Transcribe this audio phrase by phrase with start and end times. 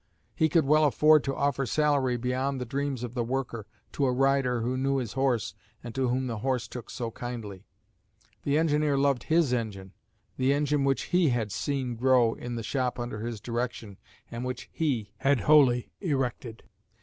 [0.33, 4.11] He could well afford to offer salary beyond the dreams of the worker, to a
[4.11, 7.65] rider who knew his horse and to whom the horse took so kindly.
[8.41, 9.93] The engineer loved his engine,
[10.37, 13.99] the engine which he had seen grow in the shop under his direction
[14.31, 16.63] and which he had wholly erected.